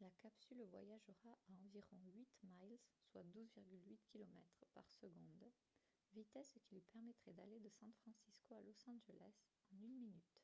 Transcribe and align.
la 0.00 0.06
capsule 0.22 0.62
voyagera 0.70 1.32
à 1.48 1.52
environ 1.66 1.98
8 2.14 2.28
miles 2.44 2.78
soit 3.10 3.24
12,8 3.24 3.98
km 4.12 4.38
par 4.72 4.88
seconde 4.88 5.42
vitesse 6.12 6.52
qui 6.68 6.76
lui 6.76 6.82
permettrait 6.84 7.32
d’aller 7.32 7.58
de 7.58 7.68
san 7.68 7.90
francisco 8.04 8.54
à 8.54 8.60
los 8.60 8.88
angeles 8.88 9.34
en 9.72 9.82
une 9.82 9.98
minute 9.98 10.38